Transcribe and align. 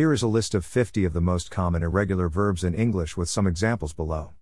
Here 0.00 0.14
is 0.14 0.22
a 0.22 0.28
list 0.28 0.54
of 0.54 0.64
50 0.64 1.04
of 1.04 1.12
the 1.12 1.20
most 1.20 1.50
common 1.50 1.82
irregular 1.82 2.30
verbs 2.30 2.64
in 2.64 2.72
English 2.72 3.18
with 3.18 3.28
some 3.28 3.46
examples 3.46 3.92
below. 3.92 4.32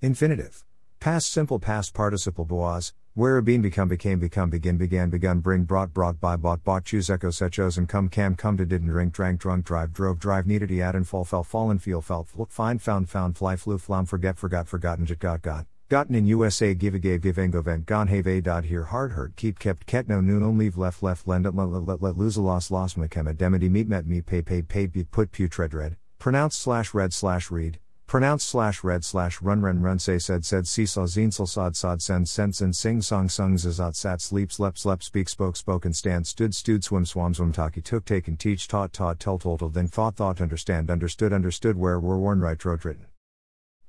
Infinitive. 0.00 0.64
Past 1.00 1.32
simple 1.32 1.58
past 1.58 1.92
participle 1.92 2.44
boaz, 2.44 2.92
where 3.14 3.36
a 3.36 3.42
bean 3.42 3.62
become 3.62 3.88
became 3.88 4.20
become 4.20 4.48
begin 4.48 4.76
began 4.76 5.10
begun 5.10 5.40
bring 5.40 5.64
brought 5.64 5.92
brought 5.92 6.20
by 6.20 6.36
bought 6.36 6.62
bought 6.62 6.84
choose 6.84 7.10
echo 7.10 7.30
set 7.30 7.50
chosen 7.50 7.88
come 7.88 8.08
cam 8.08 8.36
come 8.36 8.56
to 8.56 8.64
didn't 8.64 8.86
drink 8.86 9.12
drank 9.12 9.40
drunk 9.40 9.64
drive 9.64 9.92
drove 9.92 10.20
drive 10.20 10.46
needed 10.46 10.70
e 10.70 10.80
add 10.80 10.94
and 10.94 11.08
fall 11.08 11.24
fell 11.24 11.42
fallen 11.42 11.80
feel 11.80 12.00
felt 12.00 12.28
look 12.36 12.52
find 12.52 12.80
found 12.80 13.10
found 13.10 13.36
fly 13.36 13.56
flew 13.56 13.78
flam 13.78 14.06
forget 14.06 14.38
forgot 14.38 14.68
forgotten 14.68 15.04
jit 15.04 15.18
got 15.18 15.42
got 15.42 15.66
gotten 15.88 16.16
in 16.16 16.26
USA 16.26 16.74
give 16.74 16.94
a 16.94 16.98
gave 16.98 17.22
give 17.22 17.36
go 17.52 17.62
vent. 17.62 17.86
Gone 17.86 18.08
have 18.08 18.26
a 18.26 18.40
dot 18.40 18.64
here 18.64 18.84
hard 18.84 19.12
hurt. 19.12 19.36
Keep 19.36 19.58
kept 19.58 19.86
ket 19.86 20.08
no 20.08 20.20
noon 20.20 20.42
on 20.42 20.58
leave 20.58 20.76
left 20.76 21.02
left 21.02 21.28
lend 21.28 21.44
let 21.44 21.54
let 21.54 21.86
let 21.86 22.02
let 22.02 22.18
lose 22.18 22.36
a 22.36 22.42
loss 22.42 22.70
loss 22.70 22.94
mekema 22.94 23.34
demity 23.34 23.70
meet 23.70 23.88
met 23.88 24.06
me 24.06 24.20
pay 24.20 24.42
pay 24.42 24.62
pay 24.62 24.86
be 24.86 25.04
put 25.04 25.30
putred 25.30 25.74
red. 25.74 25.96
Pronounce 26.18 26.56
slash 26.56 26.92
red 26.92 27.12
slash 27.12 27.50
read. 27.50 27.78
Pronounce 28.08 28.44
slash 28.44 28.82
red 28.82 29.04
slash 29.04 29.40
run 29.40 29.60
run 29.60 29.80
run 29.80 29.98
say 29.98 30.18
said 30.18 30.44
said 30.44 30.66
seesaw 30.66 31.06
zine 31.06 31.32
sad 31.32 31.76
sad 31.76 32.02
send 32.02 32.28
sense 32.28 32.60
and 32.60 32.74
sing 32.74 33.00
song 33.00 33.28
sung 33.28 33.56
zazat 33.56 33.94
sat 33.94 34.20
sleep 34.20 34.50
slept 34.50 34.78
slept 34.78 35.04
speak 35.04 35.28
spoke 35.28 35.56
spoke 35.56 35.84
and 35.84 35.94
stand. 35.94 36.26
Stood 36.26 36.54
stood 36.54 36.82
swim 36.82 37.04
swam 37.04 37.34
swim 37.34 37.52
taki 37.52 37.80
took 37.80 38.04
take 38.04 38.26
and 38.26 38.38
teach 38.38 38.66
taught 38.66 38.92
taught 38.92 39.20
tell 39.20 39.38
told 39.38 39.60
told 39.60 39.74
then 39.74 39.86
thought 39.86 40.16
thought 40.16 40.40
understand 40.40 40.90
understood 40.90 41.32
understood 41.32 41.76
where 41.76 42.00
were 42.00 42.18
worn 42.18 42.40
right 42.40 42.64
wrote 42.64 42.84
written. 42.84 43.06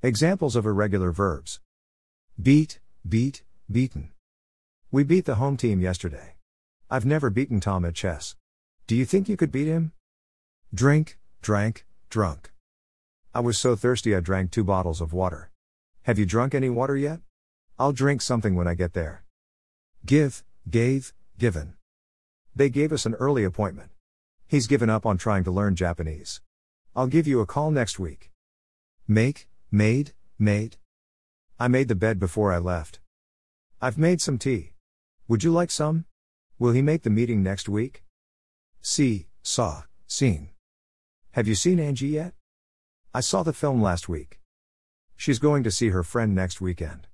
Examples 0.00 0.54
of 0.54 0.64
irregular 0.64 1.10
verbs 1.10 1.58
beat, 2.40 2.78
beat, 3.06 3.42
beaten. 3.68 4.12
We 4.92 5.02
beat 5.02 5.24
the 5.24 5.34
home 5.34 5.56
team 5.56 5.80
yesterday. 5.80 6.36
I've 6.88 7.04
never 7.04 7.30
beaten 7.30 7.58
Tom 7.58 7.84
at 7.84 7.96
chess. 7.96 8.36
Do 8.86 8.94
you 8.94 9.04
think 9.04 9.28
you 9.28 9.36
could 9.36 9.50
beat 9.50 9.66
him? 9.66 9.90
Drink, 10.72 11.18
drank, 11.42 11.84
drunk. 12.10 12.52
I 13.34 13.40
was 13.40 13.58
so 13.58 13.74
thirsty 13.74 14.14
I 14.14 14.20
drank 14.20 14.52
two 14.52 14.62
bottles 14.62 15.00
of 15.00 15.12
water. 15.12 15.50
Have 16.02 16.16
you 16.16 16.26
drunk 16.26 16.54
any 16.54 16.70
water 16.70 16.96
yet? 16.96 17.18
I'll 17.76 17.90
drink 17.90 18.22
something 18.22 18.54
when 18.54 18.68
I 18.68 18.74
get 18.74 18.92
there. 18.92 19.24
Give, 20.06 20.44
gave, 20.70 21.12
given. 21.38 21.74
They 22.54 22.68
gave 22.68 22.92
us 22.92 23.04
an 23.04 23.14
early 23.14 23.42
appointment. 23.42 23.90
He's 24.46 24.68
given 24.68 24.88
up 24.88 25.04
on 25.04 25.18
trying 25.18 25.42
to 25.42 25.50
learn 25.50 25.74
Japanese. 25.74 26.40
I'll 26.94 27.08
give 27.08 27.26
you 27.26 27.40
a 27.40 27.46
call 27.46 27.72
next 27.72 27.98
week. 27.98 28.30
Make, 29.08 29.48
made, 29.72 30.12
made. 30.38 30.76
I 31.60 31.66
made 31.66 31.88
the 31.88 31.96
bed 31.96 32.20
before 32.20 32.52
I 32.52 32.58
left. 32.58 33.00
I've 33.80 33.98
made 33.98 34.20
some 34.20 34.38
tea. 34.38 34.74
Would 35.26 35.42
you 35.42 35.50
like 35.50 35.70
some? 35.70 36.04
Will 36.58 36.72
he 36.72 36.82
make 36.82 37.02
the 37.02 37.10
meeting 37.10 37.42
next 37.42 37.68
week? 37.68 38.04
See, 38.80 39.26
saw, 39.42 39.82
seen. 40.06 40.50
Have 41.32 41.48
you 41.48 41.54
seen 41.54 41.80
Angie 41.80 42.08
yet? 42.08 42.34
I 43.14 43.20
saw 43.20 43.42
the 43.42 43.52
film 43.52 43.80
last 43.80 44.08
week. 44.08 44.40
She's 45.16 45.38
going 45.38 45.62
to 45.64 45.70
see 45.70 45.88
her 45.88 46.02
friend 46.02 46.34
next 46.34 46.60
weekend. 46.60 47.06